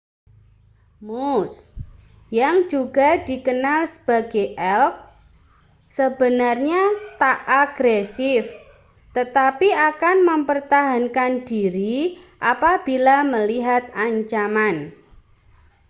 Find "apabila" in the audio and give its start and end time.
12.51-13.17